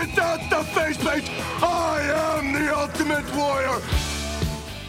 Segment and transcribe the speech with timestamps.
[0.00, 1.28] without the face paint.
[1.62, 3.80] I am the ultimate warrior.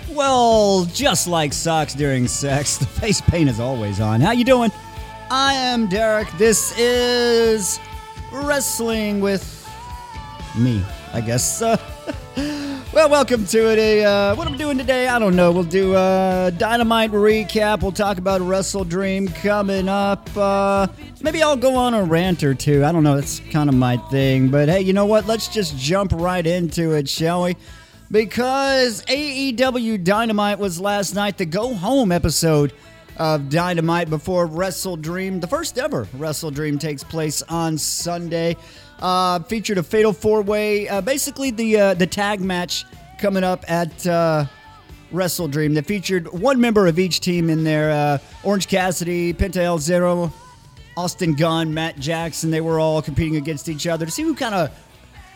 [0.10, 4.22] Well, just like socks during sex, the face paint is always on.
[4.22, 4.72] How you doing?
[5.30, 6.30] I am Derek.
[6.38, 7.80] This is
[8.32, 9.58] wrestling with
[10.58, 10.84] me,
[11.14, 11.62] I guess.
[11.62, 11.78] Uh,
[12.94, 14.04] well, welcome to it.
[14.04, 15.52] Uh, what I'm doing today, I don't know.
[15.52, 17.82] We'll do a dynamite recap.
[17.82, 20.30] We'll talk about WrestleDream coming up.
[20.36, 20.88] Uh,
[21.24, 22.84] maybe I'll go on a rant or two.
[22.84, 23.16] I don't know.
[23.16, 24.50] That's kind of my thing.
[24.50, 25.28] But hey, you know what?
[25.28, 27.56] Let's just jump right into it, shall we?
[28.10, 32.74] Because AEW Dynamite was last night, the go home episode
[33.18, 35.40] of Dynamite before WrestleDream.
[35.40, 38.58] The first ever WrestleDream takes place on Sunday.
[39.00, 42.86] Uh, featured a fatal four way, uh, basically the uh, the tag match
[43.18, 44.46] coming up at uh,
[45.12, 45.74] WrestleDream.
[45.76, 50.32] That featured one member of each team in there: uh, Orange Cassidy, Penta El Zero,
[50.98, 52.52] Austin Gunn, Matt Jackson.
[52.52, 54.72] They were all competing against each other to see who kind of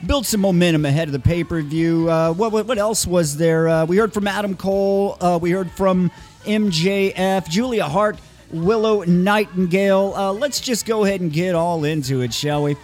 [0.05, 2.09] built some momentum ahead of the pay per view.
[2.09, 3.67] Uh, what, what, what else was there?
[3.67, 5.17] Uh, we heard from Adam Cole.
[5.21, 6.11] Uh, we heard from
[6.43, 8.17] MJF, Julia Hart,
[8.51, 10.13] Willow Nightingale.
[10.15, 12.75] Uh, let's just go ahead and get all into it, shall we?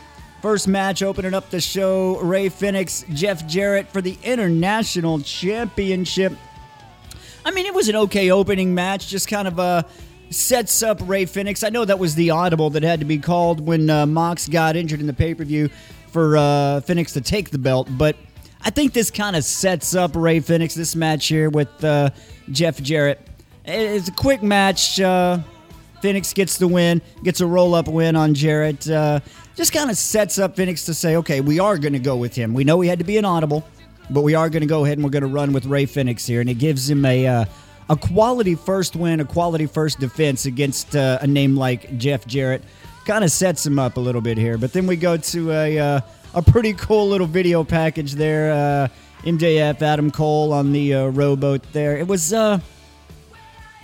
[0.42, 6.34] First match opening up the show Rey Fénix, Jeff Jarrett for the International Championship.
[7.46, 9.84] I mean, it was an okay opening match, just kind of uh,
[10.32, 11.64] sets up Rey Fénix.
[11.64, 14.76] I know that was the audible that had to be called when uh, Mox got
[14.76, 15.70] injured in the pay per view
[16.12, 16.42] for uh,
[16.82, 18.16] Fénix to take the belt, but
[18.64, 22.12] I think this kind of sets up Rey Fénix, this match here with uh,
[22.52, 23.20] Jeff Jarrett.
[23.66, 25.00] It's a quick match.
[25.00, 25.40] Uh,
[26.02, 28.90] Fénix gets the win, gets a roll up win on Jarrett.
[28.90, 29.20] Uh,
[29.56, 32.36] just kind of sets up Fénix to say, okay, we are going to go with
[32.36, 32.54] him.
[32.54, 33.66] We know he had to be an audible,
[34.10, 36.28] but we are going to go ahead and we're going to run with Rey Fénix
[36.28, 36.42] here.
[36.42, 37.46] And it gives him a, uh,
[37.92, 42.64] a quality first win, a quality first defense against uh, a name like Jeff Jarrett.
[43.06, 44.58] Kind of sets him up a little bit here.
[44.58, 46.02] But then we go to a, uh,
[46.34, 48.54] a pretty cool little video package there.
[48.54, 48.88] Uh,
[49.24, 51.98] MJF, Adam Cole on the uh, rowboat there.
[51.98, 52.62] It was, uh,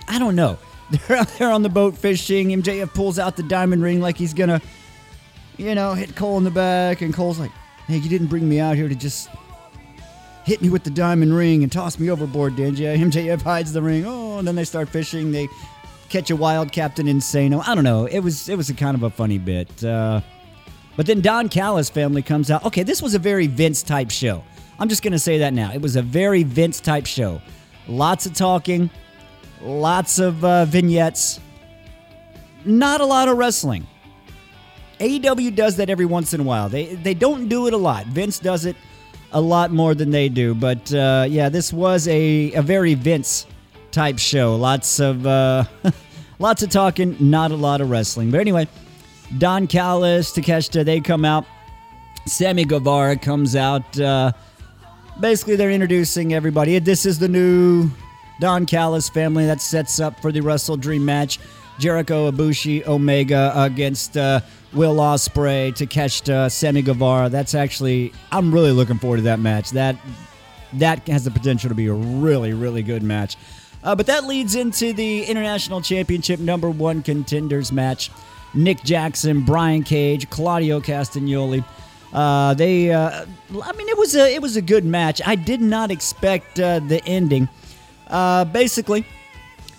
[0.08, 0.56] I don't know.
[0.90, 2.48] They're out there on the boat fishing.
[2.48, 4.62] MJF pulls out the diamond ring like he's gonna,
[5.58, 7.50] you know, hit Cole in the back, and Cole's like,
[7.86, 9.28] "Hey, you didn't bring me out here to just
[10.48, 13.82] hit me with the diamond ring and toss me overboard, did you?" MJF hides the
[13.82, 14.04] ring.
[14.06, 15.30] Oh, and then they start fishing.
[15.30, 15.48] They
[16.08, 17.62] catch a wild Captain Insano.
[17.66, 18.06] I don't know.
[18.06, 19.84] It was it was a kind of a funny bit.
[19.84, 20.20] Uh,
[20.96, 22.64] but then Don Callis family comes out.
[22.64, 24.42] Okay, this was a very Vince type show.
[24.80, 25.72] I'm just gonna say that now.
[25.72, 27.40] It was a very Vince type show.
[27.86, 28.90] Lots of talking
[29.62, 31.40] lots of uh, vignettes,
[32.64, 33.86] not a lot of wrestling.
[35.00, 36.68] AEW does that every once in a while.
[36.68, 38.06] They they don't do it a lot.
[38.06, 38.76] Vince does it
[39.32, 40.54] a lot more than they do.
[40.54, 43.46] But uh, yeah, this was a, a very Vince
[43.90, 44.56] type show.
[44.56, 45.64] Lots of uh,
[46.38, 48.30] lots of talking, not a lot of wrestling.
[48.30, 48.68] But anyway,
[49.38, 51.44] Don Callis, Takeshita, they come out.
[52.26, 53.98] Sammy Guevara comes out.
[53.98, 54.32] Uh,
[55.20, 56.78] basically, they're introducing everybody.
[56.78, 57.90] This is the new
[58.40, 61.38] Don Callis family that sets up for the WrestleDream match.
[61.78, 64.40] Jericho Ibushi Omega against uh,
[64.72, 67.28] Will Ospreay, Takeshita, Sammy Guevara.
[67.28, 69.70] That's actually I'm really looking forward to that match.
[69.70, 69.96] That
[70.74, 73.36] that has the potential to be a really really good match.
[73.82, 78.10] Uh, but that leads into the International Championship number one contenders match.
[78.54, 81.64] Nick Jackson, Brian Cage, Claudio Castagnoli.
[82.12, 83.26] Uh, they, uh,
[83.62, 85.20] I mean, it was a it was a good match.
[85.24, 87.48] I did not expect uh, the ending.
[88.08, 89.04] Uh, basically,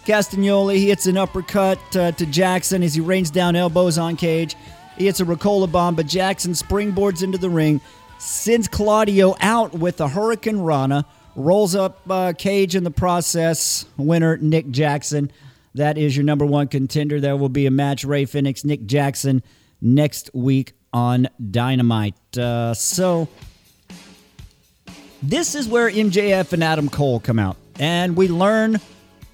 [0.06, 4.56] Castagnoli hits an uppercut uh, to Jackson as he rains down elbows on Cage.
[5.00, 7.80] He hits a Ricola bomb, but Jackson springboards into the ring,
[8.18, 11.06] sends Claudio out with a hurricanrana,
[11.38, 13.86] rolls up uh, Cage in the process.
[13.98, 15.32] Winner Nick Jackson.
[15.76, 17.22] That is your number one contender.
[17.22, 19.42] There will be a match Rey Fénix, Nick Jackson
[19.80, 22.38] next week on Dynamite.
[22.38, 23.30] Uh, so
[25.24, 28.82] this is where MJF and Adam Cole come out and we learn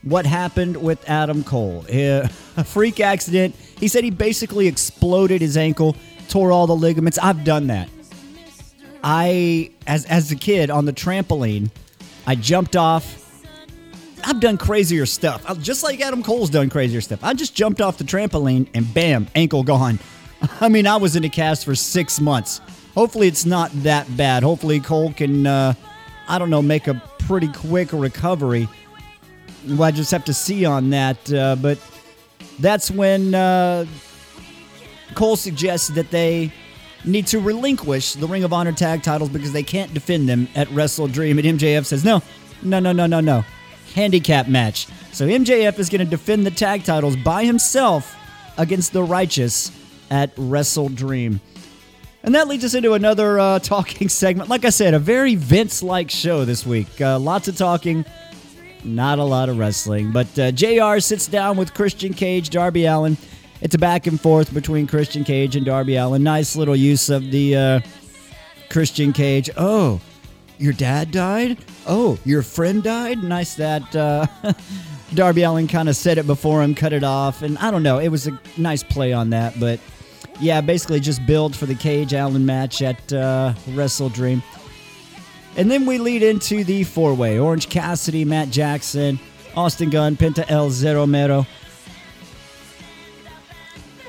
[0.04, 1.84] what happened with Adam Cole.
[1.90, 2.30] A
[2.64, 3.56] freak accident.
[3.80, 5.96] He said he basically exploded his ankle,
[6.30, 7.18] tore all the ligaments.
[7.18, 7.90] I've done that.
[9.04, 11.70] I, as as a kid on the trampoline,
[12.26, 13.22] I jumped off.
[14.24, 17.24] I've done crazier stuff, just like Adam Cole's done crazier stuff.
[17.24, 20.00] I just jumped off the trampoline and bam, ankle gone.
[20.60, 22.62] I mean, I was in a cast for six months.
[22.96, 24.42] Hopefully, it's not that bad.
[24.42, 25.74] Hopefully, Cole can, uh,
[26.28, 28.68] I don't know, make a pretty quick recovery.
[29.68, 31.32] Well, I just have to see on that.
[31.32, 31.78] Uh, but
[32.60, 33.86] that's when uh,
[35.14, 36.52] Cole suggests that they
[37.04, 40.68] need to relinquish the Ring of Honor tag titles because they can't defend them at
[40.70, 41.32] WrestleDream.
[41.32, 42.22] And MJF says, no,
[42.62, 43.46] no, no, no, no, no.
[43.94, 44.88] Handicap match.
[45.12, 48.16] So MJF is going to defend the tag titles by himself
[48.58, 49.72] against the Righteous
[50.10, 51.40] at WrestleDream.
[52.24, 54.50] And that leads us into another uh, talking segment.
[54.50, 57.00] Like I said, a very Vince like show this week.
[57.00, 58.04] Uh, lots of talking,
[58.86, 60.12] not a lot of wrestling.
[60.12, 63.18] But uh, JR sits down with Christian Cage, Darby Allin.
[63.62, 66.24] It's a back and forth between Christian Cage and Darby Allin.
[66.24, 67.80] Nice little use of the uh,
[68.70, 69.50] Christian Cage.
[69.58, 70.00] Oh,
[70.58, 71.58] your dad died?
[71.88, 73.24] Oh, your friend died?
[73.24, 74.28] Nice that uh,
[75.14, 77.42] Darby Allin kind of said it before him, cut it off.
[77.42, 79.60] And I don't know, it was a nice play on that.
[79.60, 79.80] But
[80.40, 84.42] yeah, basically just build for the Cage Allin match at uh, WrestleDream.
[85.58, 89.20] And then we lead into the four way Orange Cassidy, Matt Jackson,
[89.56, 91.48] Austin Gunn, Penta El Zero Miedo.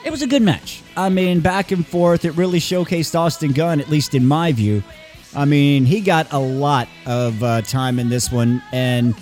[0.05, 0.83] It was a good match.
[0.97, 2.25] I mean, back and forth.
[2.25, 4.83] It really showcased Austin Gunn, at least in my view.
[5.35, 9.15] I mean, he got a lot of uh, time in this one, and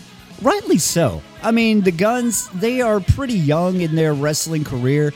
[0.43, 1.23] rightly so.
[1.43, 5.13] I mean, the Gunns, they are pretty young in their wrestling career.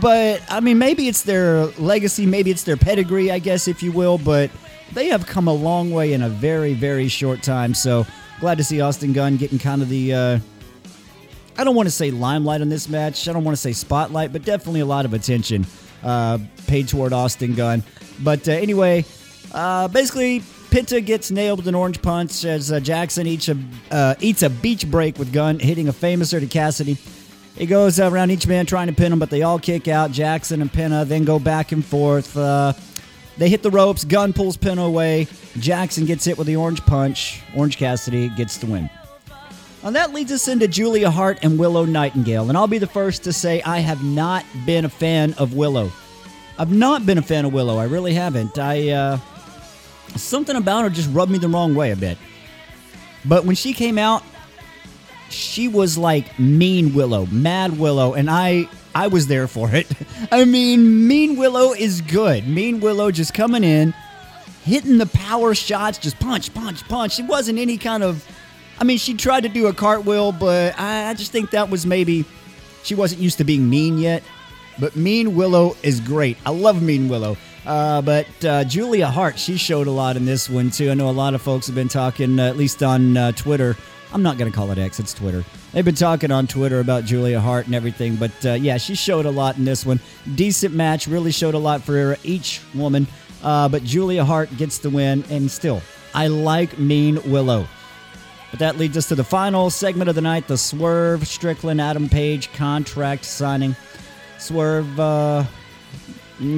[0.00, 3.92] But, I mean, maybe it's their legacy, maybe it's their pedigree, I guess, if you
[3.92, 4.50] will, but
[4.94, 7.74] they have come a long way in a very, very short time.
[7.74, 8.06] So,
[8.40, 10.14] glad to see Austin Gunn getting kind of the.
[10.14, 10.38] Uh,
[11.56, 13.28] I don't want to say limelight on this match.
[13.28, 15.66] I don't want to say spotlight, but definitely a lot of attention
[16.02, 17.82] uh, paid toward Austin Gunn.
[18.20, 19.04] But uh, anyway,
[19.52, 23.58] uh, basically, Penta gets nailed with an orange punch as uh, Jackson eats a,
[23.90, 26.96] uh, eats a beach break with Gunn, hitting a famouser to Cassidy.
[27.56, 30.10] He goes around each man trying to pin him, but they all kick out.
[30.10, 32.34] Jackson and Penta then go back and forth.
[33.38, 34.04] They hit the ropes.
[34.04, 35.26] Gunn pulls Penta away.
[35.58, 37.42] Jackson gets hit with the orange punch.
[37.56, 38.90] Orange Cassidy gets the win.
[39.82, 42.48] And that leads us into Julia Hart and Willow Nightingale.
[42.48, 45.90] And I'll be the first to say I have not been a fan of Willow.
[46.58, 47.78] I've not been a fan of Willow.
[47.78, 48.58] I really haven't.
[48.58, 49.18] I uh,
[50.16, 52.18] something about her just rubbed me the wrong way a bit.
[53.24, 54.22] But when she came out,
[55.30, 59.90] she was like mean Willow, mad Willow, and I I was there for it.
[60.32, 62.46] I mean, mean Willow is good.
[62.46, 63.94] Mean Willow just coming in,
[64.64, 67.18] hitting the power shots, just punch, punch, punch.
[67.18, 68.26] It wasn't any kind of
[68.82, 72.24] I mean, she tried to do a cartwheel, but I, just think that was maybe
[72.82, 74.24] she wasn't used to being mean yet.
[74.80, 76.36] But Mean Willow is great.
[76.44, 77.36] I love Mean Willow.
[77.64, 80.90] Uh, but uh, Julia Hart, she showed a lot in this one too.
[80.90, 83.76] I know a lot of folks have been talking, uh, at least on uh, Twitter.
[84.12, 85.44] I'm not going to call it X, it's Twitter.
[85.72, 88.16] They've been talking on Twitter about Julia Hart and everything.
[88.16, 90.00] But uh, yeah, she showed a lot in this one.
[90.34, 93.06] Decent match, really showed a lot for each woman.
[93.42, 95.82] Uh, but Julia Hart gets the win, and still,
[96.14, 97.66] I like Mean Willow.
[98.50, 102.08] But that leads us to the final segment of the night the Swerve Strickland Adam
[102.08, 103.74] Page contract signing.
[104.38, 105.44] Swerve, uh,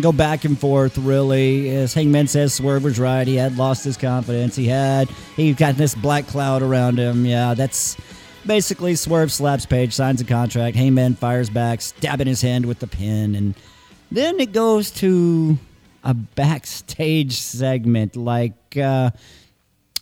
[0.00, 1.70] go back and forth, really.
[1.70, 3.26] As Hangman says, Swerve was right.
[3.26, 4.56] He had lost his confidence.
[4.56, 7.24] He had, he got this black cloud around him.
[7.24, 7.96] Yeah, that's
[8.46, 10.76] basically Swerve slaps Page, signs a contract.
[10.76, 13.34] Hangman fires back, stabbing his hand with the pin.
[13.34, 13.54] And
[14.10, 15.58] then it goes to
[16.02, 19.10] a backstage segment like, uh,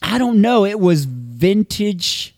[0.00, 0.64] I don't know.
[0.64, 2.34] It was vintage,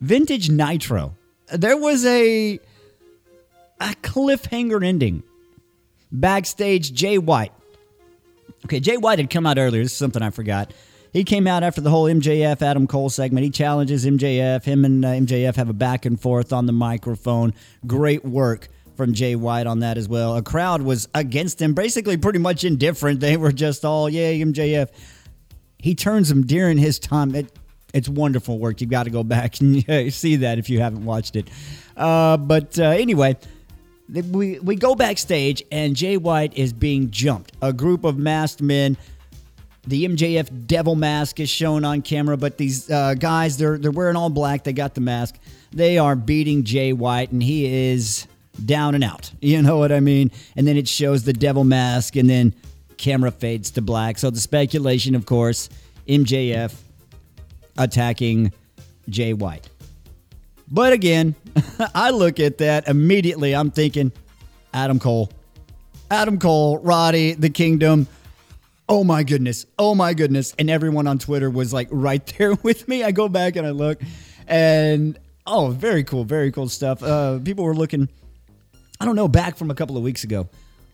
[0.00, 1.14] vintage Nitro.
[1.52, 2.58] There was a
[3.80, 5.22] a cliffhanger ending.
[6.10, 7.52] Backstage, Jay White.
[8.64, 9.82] Okay, Jay White had come out earlier.
[9.82, 10.72] This is something I forgot.
[11.16, 13.44] He came out after the whole MJF Adam Cole segment.
[13.44, 14.64] He challenges MJF.
[14.64, 17.54] Him and uh, MJF have a back and forth on the microphone.
[17.86, 18.68] Great work
[18.98, 20.36] from Jay White on that as well.
[20.36, 23.20] A crowd was against him, basically pretty much indifferent.
[23.20, 24.90] They were just all, yay, MJF
[25.78, 27.34] he turns him during his time.
[27.34, 27.50] It,
[27.94, 28.82] it's wonderful work.
[28.82, 31.48] You've got to go back and see that if you haven't watched it.
[31.96, 33.36] Uh, but uh, anyway,
[34.08, 37.52] we we go backstage and Jay White is being jumped.
[37.62, 38.98] A group of masked men.
[39.86, 44.16] The MJF devil mask is shown on camera, but these uh, guys they're they're wearing
[44.16, 44.64] all black.
[44.64, 45.36] They got the mask.
[45.72, 48.26] They are beating Jay White, and he is
[48.64, 49.30] down and out.
[49.40, 50.32] You know what I mean?
[50.56, 52.54] And then it shows the devil mask, and then
[52.96, 54.18] camera fades to black.
[54.18, 55.68] So the speculation, of course,
[56.08, 56.74] MJF
[57.78, 58.52] attacking
[59.08, 59.68] Jay White.
[60.68, 61.34] But again,
[61.94, 63.54] I look at that immediately.
[63.54, 64.10] I'm thinking
[64.74, 65.30] Adam Cole.
[66.10, 68.08] Adam Cole, Roddy, the Kingdom.
[68.88, 69.66] Oh my goodness.
[69.78, 70.54] Oh my goodness.
[70.58, 73.02] And everyone on Twitter was like right there with me.
[73.02, 74.00] I go back and I look
[74.46, 76.24] and oh, very cool.
[76.24, 77.02] Very cool stuff.
[77.02, 78.08] Uh, people were looking,
[79.00, 80.48] I don't know, back from a couple of weeks ago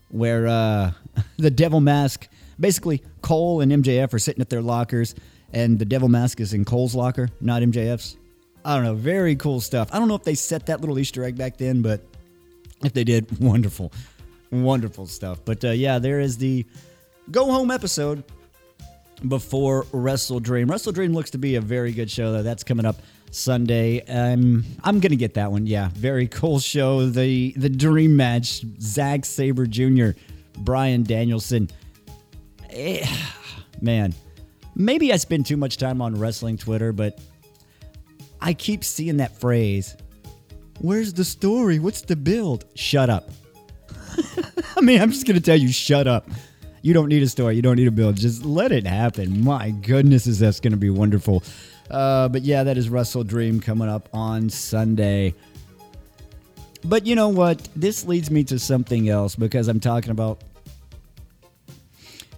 [0.09, 0.91] where uh,
[1.37, 2.27] the devil mask,
[2.59, 5.15] basically Cole and MJF are sitting at their lockers,
[5.51, 8.17] and the devil mask is in Cole's locker, not MJF's.
[8.65, 8.95] I don't know.
[8.95, 9.89] Very cool stuff.
[9.91, 12.01] I don't know if they set that little Easter egg back then, but
[12.83, 13.91] if they did, wonderful,
[14.51, 15.39] wonderful stuff.
[15.43, 16.65] But uh, yeah, there is the
[17.31, 18.23] go home episode
[19.27, 20.69] before WrestleDream.
[20.69, 22.43] Wrestle Dream looks to be a very good show, though.
[22.43, 22.97] That's coming up
[23.31, 24.01] Sunday.
[24.05, 25.65] Um, I'm gonna get that one.
[25.65, 27.07] Yeah, very cool show.
[27.07, 28.63] The the Dream match.
[28.79, 30.11] Zack Sabre Jr.
[30.59, 31.69] Bryan Danielson.
[32.69, 33.05] Eh,
[33.81, 34.13] man,
[34.75, 37.19] maybe I spend too much time on wrestling Twitter, but
[38.41, 39.95] I keep seeing that phrase.
[40.79, 41.79] Where's the story?
[41.79, 42.65] What's the build?
[42.75, 43.29] Shut up.
[44.75, 46.27] I mean, I'm just to tell you, shut up.
[46.83, 47.55] You don't need a story.
[47.55, 48.17] You don't need a build.
[48.17, 49.41] Just let it happen.
[49.41, 51.41] My goodness, is that's going to be wonderful.
[51.89, 55.33] Uh, but yeah, that is WrestleDream coming up on Sunday.
[56.83, 57.69] But you know what?
[57.73, 60.43] This leads me to something else because I'm talking about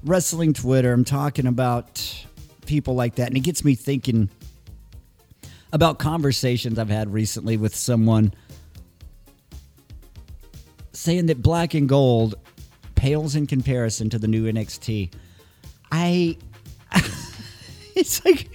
[0.03, 0.93] wrestling Twitter.
[0.93, 2.25] I'm talking about
[2.67, 3.29] people like that.
[3.29, 4.29] And it gets me thinking
[5.73, 8.31] about conversations I've had recently with someone
[10.93, 12.35] saying that black and gold
[13.05, 15.11] pales in comparison to the new NXT.
[15.91, 16.37] I
[17.95, 18.49] it's like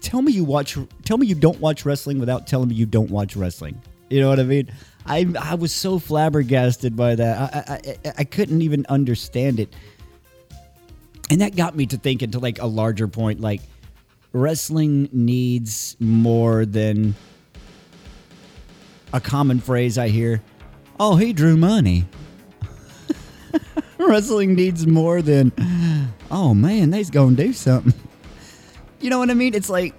[0.00, 3.10] tell me you watch tell me you don't watch wrestling without telling me you don't
[3.10, 3.82] watch wrestling.
[4.10, 4.70] You know what I mean?
[5.06, 7.52] I I was so flabbergasted by that.
[7.52, 9.74] I I, I couldn't even understand it.
[11.28, 13.62] And that got me to thinking to like a larger point like
[14.32, 17.16] wrestling needs more than
[19.12, 20.44] a common phrase I hear.
[21.00, 22.04] Oh, he drew money.
[24.08, 25.52] Wrestling needs more than
[26.30, 27.94] oh man, they's gonna do something.
[29.00, 29.54] You know what I mean?
[29.54, 29.94] It's like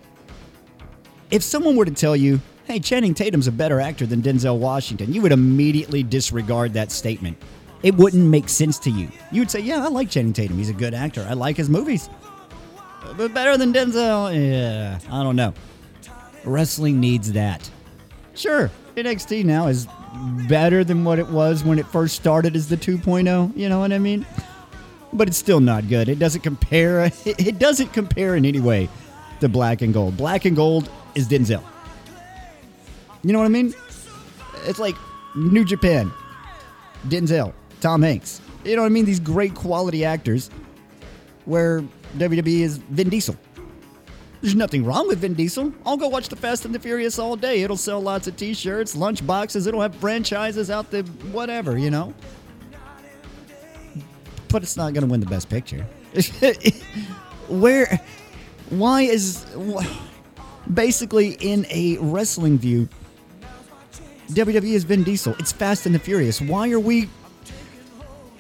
[1.31, 5.13] if someone were to tell you, hey, Channing Tatum's a better actor than Denzel Washington,
[5.13, 7.37] you would immediately disregard that statement.
[7.81, 9.07] It wouldn't make sense to you.
[9.31, 10.57] You would say, yeah, I like Channing Tatum.
[10.57, 11.25] He's a good actor.
[11.29, 12.09] I like his movies.
[13.15, 14.35] But better than Denzel?
[14.35, 15.53] Yeah, I don't know.
[16.43, 17.69] Wrestling needs that.
[18.33, 19.87] Sure, NXT now is
[20.47, 23.55] better than what it was when it first started as the 2.0.
[23.55, 24.25] You know what I mean?
[25.13, 26.09] But it's still not good.
[26.09, 27.11] It doesn't compare.
[27.25, 28.89] It doesn't compare in any way
[29.39, 30.17] to Black and Gold.
[30.17, 31.63] Black and Gold is Denzel.
[33.23, 33.73] You know what I mean?
[34.65, 34.95] It's like
[35.35, 36.11] New Japan,
[37.07, 38.41] Denzel, Tom Hanks.
[38.63, 39.05] You know what I mean?
[39.05, 40.49] These great quality actors
[41.45, 41.81] where
[42.17, 43.35] WWE is Vin Diesel.
[44.41, 45.74] There's nothing wrong with Vin Diesel.
[45.86, 47.62] I'll go watch the Fast and the Furious all day.
[47.62, 49.67] It'll sell lots of t-shirts, lunch boxes.
[49.67, 52.13] It'll have franchises out the whatever, you know.
[54.48, 55.84] But it's not going to win the best picture.
[57.50, 58.00] Where
[58.69, 59.46] why is
[60.74, 62.88] basically in a wrestling view
[64.29, 65.36] WWE is Vin Diesel.
[65.39, 66.39] It's Fast and the Furious.
[66.39, 67.10] Why are we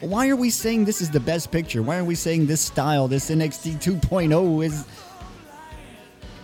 [0.01, 1.81] why are we saying this is the best picture?
[1.81, 4.85] Why are we saying this style, this NXT 2.0 is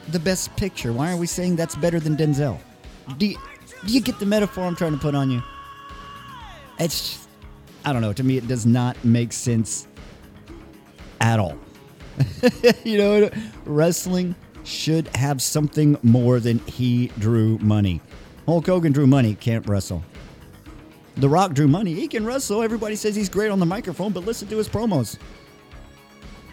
[0.10, 0.94] the best picture?
[0.94, 2.60] Why are we saying that's better than Denzel?
[3.18, 3.38] Do you,
[3.86, 5.42] do you get the metaphor I'm trying to put on you?
[6.80, 7.28] It's,
[7.84, 8.14] I don't know.
[8.14, 9.88] To me, it does not make sense
[11.22, 11.58] at all.
[12.84, 13.30] you know,
[13.66, 18.02] wrestling should have something more than he drew money.
[18.46, 20.04] Hulk Hogan drew money, can't wrestle.
[21.18, 21.94] The Rock drew money.
[21.94, 22.62] He can wrestle.
[22.62, 25.18] Everybody says he's great on the microphone, but listen to his promos.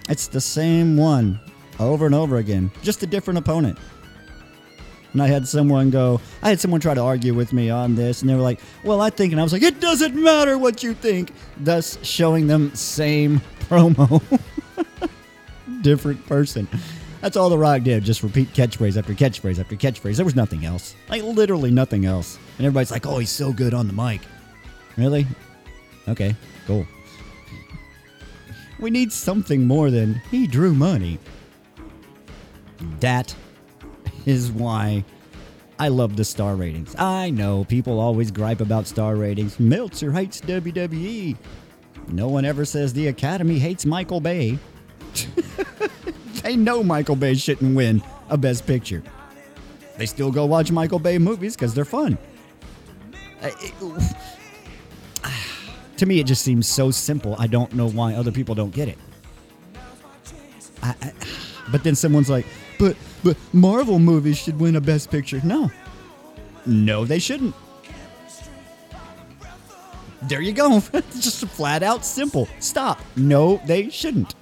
[0.09, 1.41] It's the same one
[1.89, 3.79] over and over again, just a different opponent.
[5.13, 8.23] And I had someone go, I had someone try to argue with me on this,
[8.23, 10.83] and they were like, Well, I think, and I was like, It doesn't matter what
[10.83, 14.23] you think, thus showing them same promo.
[15.83, 16.67] different person.
[17.21, 20.17] That's all The Rock did, just repeat catchphrase after catchphrase after catchphrase.
[20.17, 20.97] There was nothing else.
[21.09, 22.39] Like, literally nothing else.
[22.59, 24.23] And everybody's like, Oh, he's so good on the mic.
[24.97, 25.27] Really?
[26.09, 26.35] Okay,
[26.67, 26.87] cool.
[28.81, 31.19] We need something more than he drew money.
[33.01, 33.35] That
[34.27, 35.05] is why
[35.79, 36.95] I love the star ratings.
[36.97, 39.59] I know people always gripe about star ratings.
[39.59, 41.37] Meltzer hates WWE.
[42.09, 44.59] No one ever says the Academy hates Michael Bay.
[46.43, 49.03] they know Michael Bay shouldn't win a Best Picture.
[49.97, 52.19] They still go watch Michael Bay movies because they're fun.
[55.97, 57.37] to me, it just seems so simple.
[57.39, 58.99] I don't know why other people don't get it.
[60.83, 61.13] I, I,
[61.73, 62.47] but then someone's like,
[62.83, 65.41] but but Marvel movies should win a Best Picture.
[65.45, 65.71] No,
[66.67, 67.55] no, they shouldn't.
[70.23, 70.81] There you go.
[71.13, 72.49] just flat out simple.
[72.59, 73.01] Stop.
[73.15, 74.35] No, they shouldn't.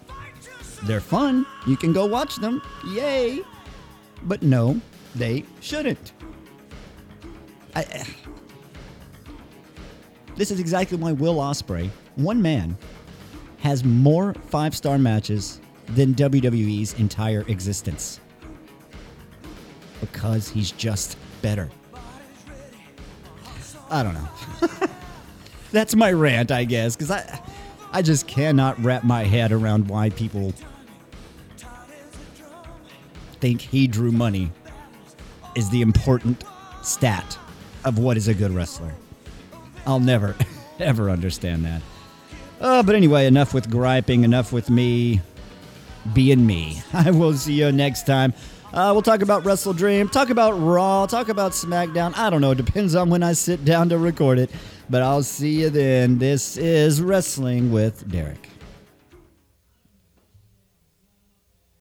[0.84, 1.44] They're fun.
[1.66, 2.62] You can go watch them.
[2.88, 3.42] Yay.
[4.22, 4.80] But no,
[5.14, 6.14] they shouldn't.
[7.74, 8.04] I, eh.
[10.36, 12.76] this is exactly why Will Ospreay, one man,
[13.58, 18.18] has more five star matches than WWE's entire existence.
[20.00, 21.70] Because he's just better.
[23.90, 24.28] I don't know.
[25.72, 27.40] That's my rant, I guess, because I,
[27.92, 30.52] I just cannot wrap my head around why people
[33.40, 34.52] think he drew money
[35.54, 36.44] is the important
[36.82, 37.38] stat
[37.84, 38.94] of what is a good wrestler.
[39.86, 40.36] I'll never,
[40.78, 41.82] ever understand that.
[42.60, 45.20] Uh, but anyway, enough with griping, enough with me
[46.12, 46.82] being me.
[46.92, 48.34] I will see you next time.
[48.72, 52.16] Uh, we'll talk about WrestleDream, talk about Raw, talk about SmackDown.
[52.16, 52.52] I don't know.
[52.52, 54.50] It depends on when I sit down to record it.
[54.88, 56.18] But I'll see you then.
[56.18, 58.49] This is Wrestling with Derek.